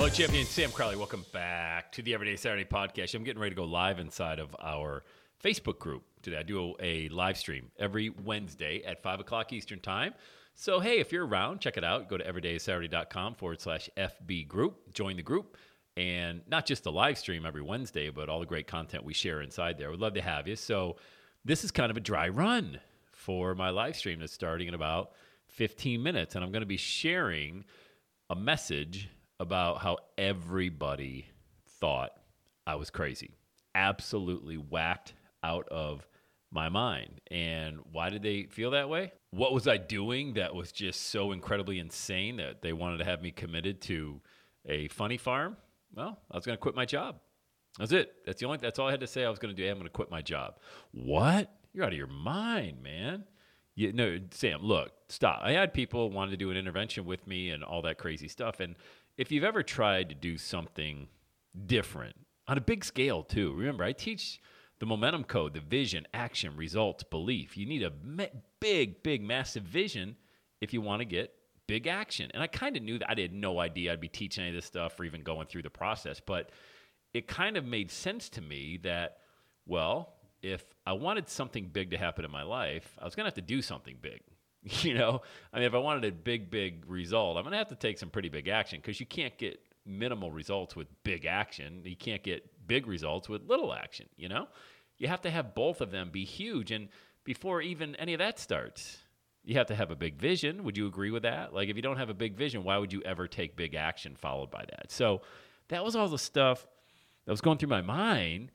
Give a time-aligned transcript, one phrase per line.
[0.00, 0.96] Hello, champion Sam Crowley.
[0.96, 3.14] Welcome back to the Everyday Saturday podcast.
[3.14, 5.04] I'm getting ready to go live inside of our
[5.44, 6.38] Facebook group today.
[6.38, 10.14] I do a, live stream every Wednesday at 5 o'clock Eastern Time.
[10.54, 12.08] So, hey, if you're around, check it out.
[12.08, 14.90] Go to everydaysaturday.com forward slash FB group.
[14.94, 15.58] Join the group.
[15.98, 19.42] And not just the live stream every Wednesday, but all the great content we share
[19.42, 19.90] inside there.
[19.90, 20.56] We'd love to have you.
[20.56, 20.96] So,
[21.44, 22.80] this is kind of a dry run
[23.12, 25.12] for my live stream that's starting in about
[25.48, 26.36] 15 minutes.
[26.36, 27.64] And I'm going to be sharing
[28.30, 29.10] a message
[29.40, 31.26] about how everybody
[31.80, 32.12] thought
[32.66, 33.34] I was crazy,
[33.74, 36.06] absolutely whacked out of
[36.52, 37.20] my mind.
[37.30, 39.12] And why did they feel that way?
[39.30, 43.22] What was I doing that was just so incredibly insane that they wanted to have
[43.22, 44.20] me committed to
[44.66, 45.56] a funny farm?
[45.94, 47.16] Well, I was going to quit my job.
[47.78, 48.12] That's it.
[48.26, 48.58] That's the only.
[48.58, 49.24] That's all I had to say.
[49.24, 49.66] I was going to do.
[49.68, 50.58] I'm going to quit my job.
[50.92, 51.50] What?
[51.72, 53.24] You're out of your mind, man.
[53.76, 54.60] You, no, Sam.
[54.60, 55.40] Look, stop.
[55.42, 58.58] I had people wanted to do an intervention with me and all that crazy stuff.
[58.60, 58.74] And
[59.20, 61.06] if you've ever tried to do something
[61.66, 62.16] different
[62.48, 64.40] on a big scale too, remember I teach
[64.78, 67.54] the momentum code, the vision, action, results, belief.
[67.54, 67.92] You need a
[68.60, 70.16] big, big, massive vision
[70.62, 71.34] if you want to get
[71.66, 72.30] big action.
[72.32, 74.56] And I kind of knew that I had no idea I'd be teaching any of
[74.56, 76.48] this stuff or even going through the process, but
[77.12, 79.18] it kind of made sense to me that,
[79.66, 83.28] well, if I wanted something big to happen in my life, I was going to
[83.28, 84.22] have to do something big.
[84.82, 85.22] You know,
[85.52, 87.98] I mean, if I wanted a big, big result, I'm going to have to take
[87.98, 91.80] some pretty big action because you can't get minimal results with big action.
[91.84, 94.48] You can't get big results with little action, you know?
[94.98, 96.72] You have to have both of them be huge.
[96.72, 96.88] And
[97.24, 98.98] before even any of that starts,
[99.42, 100.62] you have to have a big vision.
[100.64, 101.54] Would you agree with that?
[101.54, 104.14] Like, if you don't have a big vision, why would you ever take big action
[104.14, 104.92] followed by that?
[104.92, 105.22] So,
[105.68, 106.66] that was all the stuff
[107.24, 108.52] that was going through my mind.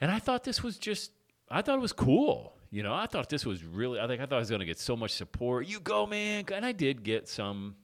[0.00, 1.12] And I thought this was just,
[1.48, 2.56] I thought it was cool.
[2.72, 4.66] You know, I thought this was really, I think I thought I was going to
[4.66, 5.66] get so much support.
[5.66, 6.44] You go, man.
[6.50, 7.76] And I did get some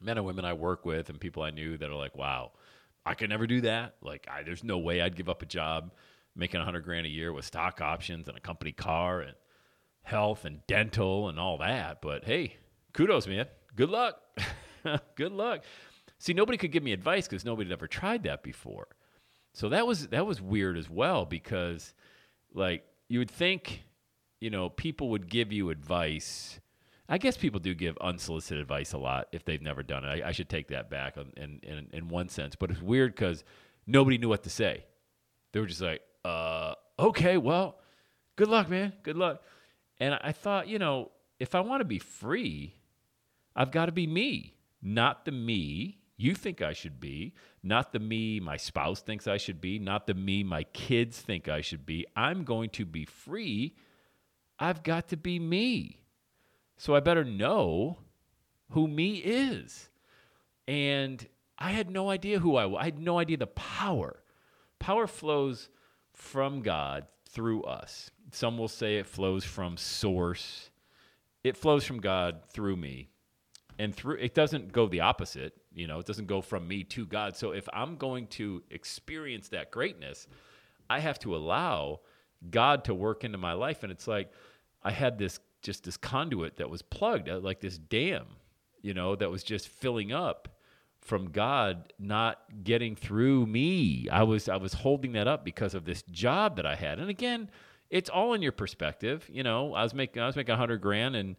[0.00, 2.50] men and women I work with and people I knew that are like, wow,
[3.06, 3.94] I could never do that.
[4.02, 5.92] Like, I, there's no way I'd give up a job
[6.34, 9.34] making 100 grand a year with stock options and a company car and
[10.02, 12.02] health and dental and all that.
[12.02, 12.56] But hey,
[12.92, 13.46] kudos, man.
[13.76, 14.20] Good luck.
[15.14, 15.62] Good luck.
[16.18, 18.88] See, nobody could give me advice because nobody had ever tried that before.
[19.52, 21.94] So that was that was weird as well because
[22.52, 23.84] like you would think,
[24.40, 26.60] you know, people would give you advice.
[27.08, 30.22] I guess people do give unsolicited advice a lot if they've never done it.
[30.22, 32.54] I, I should take that back in, in, in one sense.
[32.54, 33.44] But it's weird because
[33.86, 34.84] nobody knew what to say.
[35.52, 37.78] They were just like, uh, okay, well,
[38.36, 38.92] good luck, man.
[39.02, 39.42] Good luck.
[39.98, 41.10] And I thought, you know,
[41.40, 42.74] if I want to be free,
[43.56, 47.32] I've got to be me, not the me you think I should be,
[47.62, 51.48] not the me my spouse thinks I should be, not the me my kids think
[51.48, 52.06] I should be.
[52.16, 53.76] I'm going to be free.
[54.58, 56.02] I've got to be me.
[56.76, 57.98] So I better know
[58.70, 59.88] who me is.
[60.66, 61.26] And
[61.58, 62.80] I had no idea who I was.
[62.80, 64.22] I had no idea the power.
[64.78, 65.68] Power flows
[66.12, 68.10] from God through us.
[68.32, 70.70] Some will say it flows from source.
[71.42, 73.08] It flows from God through me.
[73.78, 77.06] And through it doesn't go the opposite, you know, it doesn't go from me to
[77.06, 77.36] God.
[77.36, 80.26] So if I'm going to experience that greatness,
[80.90, 82.00] I have to allow
[82.50, 84.30] God to work into my life and it's like
[84.82, 88.26] I had this just this conduit that was plugged, uh, like this dam,
[88.80, 90.48] you know, that was just filling up
[91.00, 94.08] from God not getting through me.
[94.10, 96.98] I was I was holding that up because of this job that I had.
[96.98, 97.50] And again,
[97.90, 99.28] it's all in your perspective.
[99.32, 101.36] You know, I was making I was making 100 grand and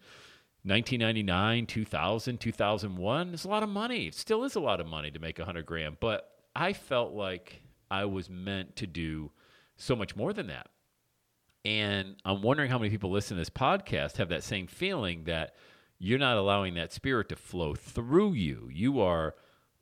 [0.63, 4.07] 1999, 2000, 2001, it's a lot of money.
[4.07, 7.61] It still is a lot of money to make 100 grand, but I felt like
[7.89, 9.31] I was meant to do
[9.77, 10.67] so much more than that.
[11.65, 15.55] And I'm wondering how many people listen to this podcast have that same feeling that
[15.99, 18.69] you're not allowing that spirit to flow through you.
[18.71, 19.35] You are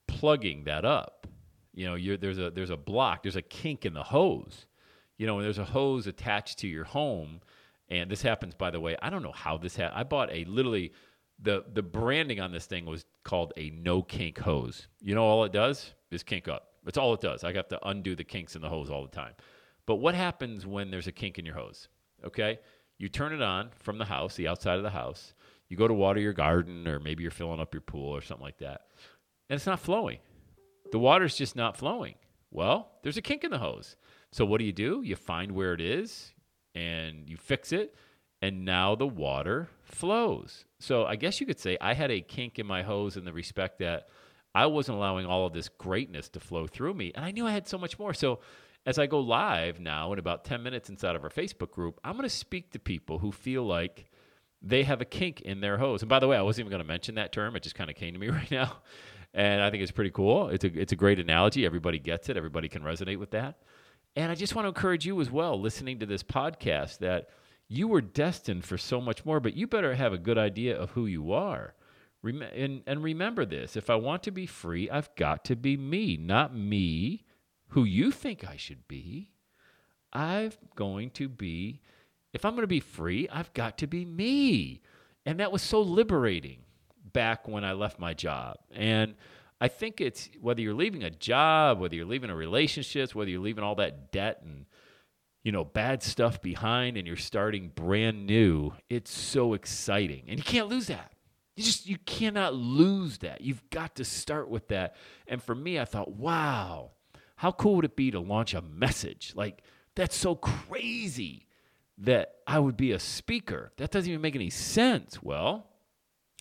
[0.07, 1.27] plugging that up.
[1.74, 4.65] You know, there's a there's a block, there's a kink in the hose.
[5.18, 7.41] You know, when there's a hose attached to your home
[7.89, 8.97] And this happens, by the way.
[9.01, 10.00] I don't know how this happened.
[10.00, 10.94] I bought a literally
[11.39, 14.88] the the branding on this thing was called a no kink hose.
[15.01, 16.69] You know, all it does is kink up.
[16.83, 17.44] That's all it does.
[17.44, 19.33] I have to undo the kinks in the hose all the time.
[19.87, 21.87] But what happens when there's a kink in your hose?
[22.23, 22.59] Okay,
[22.99, 25.33] you turn it on from the house, the outside of the house.
[25.69, 28.45] You go to water your garden, or maybe you're filling up your pool or something
[28.45, 28.81] like that,
[29.49, 30.19] and it's not flowing.
[30.91, 32.15] The water's just not flowing.
[32.51, 33.97] Well, there's a kink in the hose.
[34.31, 35.01] So what do you do?
[35.03, 36.33] You find where it is
[36.75, 37.95] and you fix it,
[38.41, 40.65] and now the water flows.
[40.79, 43.33] So I guess you could say I had a kink in my hose in the
[43.33, 44.07] respect that
[44.53, 47.51] I wasn't allowing all of this greatness to flow through me, and I knew I
[47.51, 48.13] had so much more.
[48.13, 48.39] So
[48.87, 52.13] as I go live now in about 10 minutes inside of our Facebook group, I'm
[52.13, 54.09] going to speak to people who feel like
[54.61, 56.01] they have a kink in their hose.
[56.01, 57.57] And by the way, I wasn't even going to mention that term.
[57.57, 58.77] It just kind of came to me right now.
[59.33, 60.47] And I think it's pretty cool.
[60.47, 61.65] It's a, it's a great analogy.
[61.65, 63.57] Everybody gets it, everybody can resonate with that.
[64.15, 67.27] And I just want to encourage you as well, listening to this podcast, that
[67.67, 70.91] you were destined for so much more, but you better have a good idea of
[70.91, 71.75] who you are.
[72.23, 76.15] And, and remember this if I want to be free, I've got to be me,
[76.15, 77.25] not me,
[77.69, 79.31] who you think I should be.
[80.13, 81.81] I'm going to be,
[82.33, 84.81] if I'm going to be free, I've got to be me.
[85.25, 86.59] And that was so liberating
[87.13, 88.57] back when I left my job.
[88.71, 89.15] And
[89.59, 93.41] I think it's whether you're leaving a job, whether you're leaving a relationship, whether you're
[93.41, 94.65] leaving all that debt and
[95.43, 100.25] you know bad stuff behind and you're starting brand new, it's so exciting.
[100.27, 101.11] And you can't lose that.
[101.55, 103.41] You just you cannot lose that.
[103.41, 104.95] You've got to start with that.
[105.27, 106.91] And for me, I thought, wow,
[107.37, 109.33] how cool would it be to launch a message?
[109.35, 109.61] Like
[109.95, 111.47] that's so crazy
[111.99, 113.71] that I would be a speaker.
[113.77, 115.23] That doesn't even make any sense.
[115.23, 115.67] Well,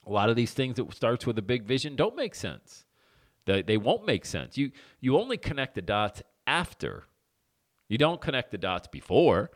[0.07, 2.85] a lot of these things that starts with a big vision don't make sense.
[3.47, 4.59] They, they won't make sense.
[4.59, 7.05] You, you only connect the dots after.
[7.89, 9.51] You don't connect the dots before.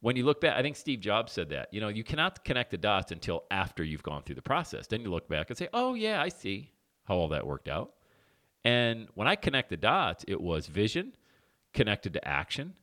[0.00, 1.72] When you look back, I think Steve Jobs said that.
[1.72, 4.86] You know, you cannot connect the dots until after you've gone through the process.
[4.86, 6.72] Then you look back and say, oh, yeah, I see
[7.04, 7.92] how all that worked out.
[8.64, 11.12] And when I connect the dots, it was vision
[11.72, 12.74] connected to action,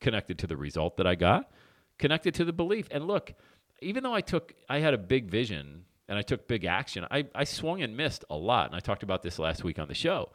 [0.00, 1.50] connected to the result that I got,
[1.98, 2.88] connected to the belief.
[2.90, 3.34] And look,
[3.82, 7.04] even though I took, I had a big vision and I took big action.
[7.10, 8.66] I, I swung and missed a lot.
[8.66, 10.30] And I talked about this last week on the show.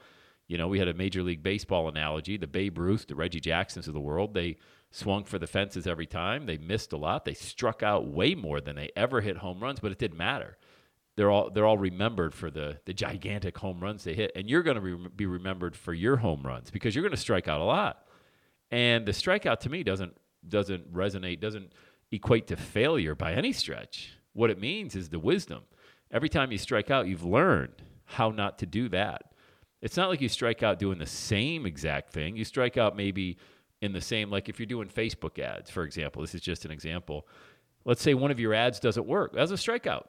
[0.47, 3.87] You know, we had a Major League Baseball analogy the Babe Ruth, the Reggie Jacksons
[3.87, 4.33] of the world.
[4.33, 4.57] They
[4.91, 6.45] swung for the fences every time.
[6.45, 7.23] They missed a lot.
[7.23, 10.57] They struck out way more than they ever hit home runs, but it didn't matter.
[11.17, 14.63] They're all they're all remembered for the the gigantic home runs they hit, and you're
[14.63, 17.61] going to re- be remembered for your home runs because you're going to strike out
[17.61, 18.05] a lot.
[18.71, 20.15] And the strikeout to me doesn't
[20.47, 21.73] doesn't resonate, doesn't
[22.11, 24.13] equate to failure by any stretch.
[24.33, 25.63] What it means is the wisdom.
[26.11, 29.33] Every time you strike out, you've learned how not to do that.
[29.81, 32.35] It's not like you strike out doing the same exact thing.
[32.35, 33.37] You strike out maybe
[33.81, 36.21] in the same, like if you're doing Facebook ads, for example.
[36.21, 37.27] This is just an example.
[37.83, 39.33] Let's say one of your ads doesn't work.
[39.33, 40.05] That's a strikeout.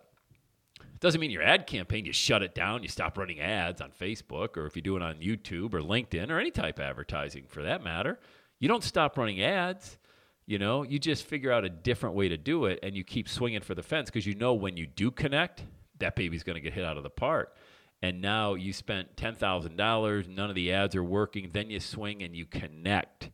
[1.00, 4.56] Doesn't mean your ad campaign, you shut it down, you stop running ads on Facebook,
[4.56, 7.62] or if you do it on YouTube or LinkedIn or any type of advertising for
[7.62, 8.18] that matter.
[8.60, 9.98] You don't stop running ads.
[10.46, 13.28] You know, you just figure out a different way to do it and you keep
[13.28, 15.64] swinging for the fence because you know when you do connect,
[15.98, 17.56] that baby's going to get hit out of the park.
[18.02, 22.34] And now you spent $10,000, none of the ads are working, then you swing and
[22.34, 23.30] you connect.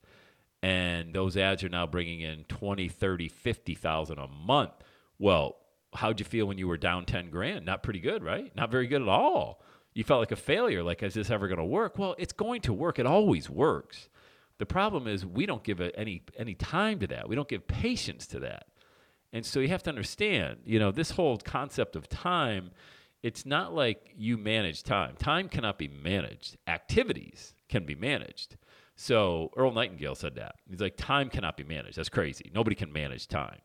[0.62, 4.72] And those ads are now bringing in 20, 30, 50,000 a month.
[5.18, 5.56] Well,
[5.98, 7.66] how'd you feel when you were down 10 grand?
[7.66, 8.54] Not pretty good, right?
[8.54, 9.60] Not very good at all.
[9.94, 11.98] You felt like a failure, like, is this ever going to work?
[11.98, 13.00] Well, it's going to work.
[13.00, 14.08] It always works.
[14.58, 17.28] The problem is we don't give any any time to that.
[17.28, 18.66] We don't give patience to that.
[19.32, 22.70] And so you have to understand, you know, this whole concept of time,
[23.22, 25.16] it's not like you manage time.
[25.16, 26.56] Time cannot be managed.
[26.68, 28.56] Activities can be managed.
[28.94, 30.56] So Earl Nightingale said that.
[30.68, 31.98] He's like, time cannot be managed.
[31.98, 32.50] That's crazy.
[32.54, 33.60] Nobody can manage time.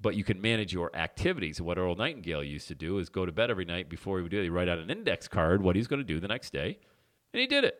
[0.00, 1.60] But you can manage your activities.
[1.60, 4.32] What Earl Nightingale used to do is go to bed every night before he would
[4.32, 4.44] do it.
[4.44, 6.78] He'd write out an index card, what he's going to do the next day.
[7.32, 7.78] And he did it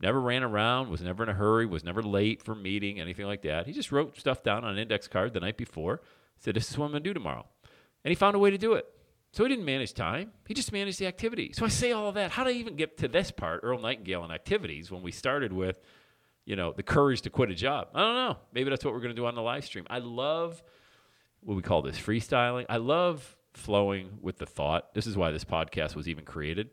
[0.00, 3.42] never ran around, was never in a hurry, was never late for meeting, anything like
[3.42, 3.66] that.
[3.66, 6.00] He just wrote stuff down on an index card the night before,
[6.38, 7.46] said, This is what I'm going to do tomorrow.
[8.04, 8.86] And he found a way to do it.
[9.32, 11.52] So he didn't manage time, he just managed the activity.
[11.52, 12.30] So I say all of that.
[12.30, 15.52] How did I even get to this part, Earl Nightingale and activities, when we started
[15.52, 15.80] with,
[16.46, 17.88] you know, the courage to quit a job?
[17.94, 18.36] I don't know.
[18.54, 19.86] Maybe that's what we're going to do on the live stream.
[19.90, 20.62] I love
[21.40, 22.66] what we call this freestyling.
[22.68, 24.94] I love flowing with the thought.
[24.94, 26.70] This is why this podcast was even created,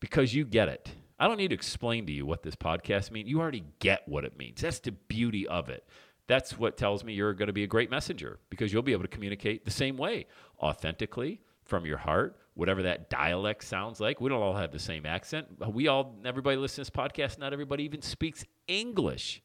[0.00, 3.28] because you get it I don't need to explain to you what this podcast means.
[3.28, 4.60] You already get what it means.
[4.60, 5.88] That's the beauty of it.
[6.26, 9.04] That's what tells me you're going to be a great messenger because you'll be able
[9.04, 10.26] to communicate the same way,
[10.60, 14.20] authentically, from your heart, whatever that dialect sounds like.
[14.20, 15.46] We don't all have the same accent.
[15.72, 19.42] We all, everybody listens to this podcast, not everybody even speaks English,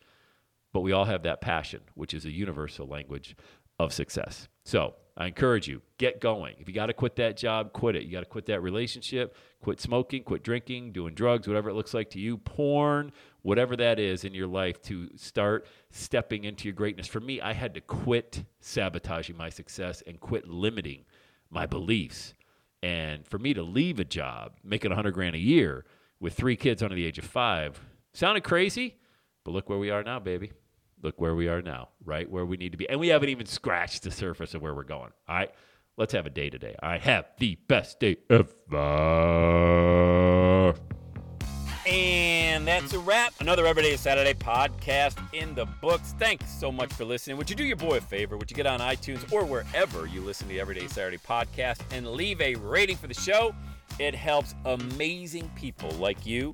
[0.73, 3.35] but we all have that passion, which is a universal language
[3.79, 4.47] of success.
[4.63, 6.55] So I encourage you, get going.
[6.59, 8.03] If you got to quit that job, quit it.
[8.03, 11.93] You got to quit that relationship, quit smoking, quit drinking, doing drugs, whatever it looks
[11.93, 13.11] like to you, porn,
[13.41, 17.07] whatever that is in your life to start stepping into your greatness.
[17.07, 21.05] For me, I had to quit sabotaging my success and quit limiting
[21.49, 22.33] my beliefs.
[22.81, 25.85] And for me to leave a job making 100 grand a year
[26.19, 27.79] with three kids under the age of five
[28.13, 28.95] sounded crazy,
[29.43, 30.51] but look where we are now, baby
[31.01, 32.89] look where we are now, right where we need to be.
[32.89, 35.11] And we haven't even scratched the surface of where we're going.
[35.27, 35.51] All right.
[35.97, 36.75] Let's have a day today.
[36.81, 39.13] I have the best day ever.
[41.85, 43.33] And that's a wrap.
[43.39, 46.15] Another Everyday Saturday podcast in the books.
[46.17, 47.37] Thanks so much for listening.
[47.37, 48.37] Would you do your boy a favor?
[48.37, 52.07] Would you get on iTunes or wherever you listen to the Everyday Saturday podcast and
[52.07, 53.53] leave a rating for the show?
[53.99, 56.53] It helps amazing people like you